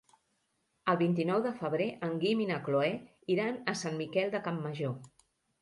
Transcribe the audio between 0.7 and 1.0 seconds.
El